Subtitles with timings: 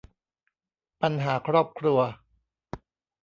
[1.01, 1.99] ปัญหาครอบครัว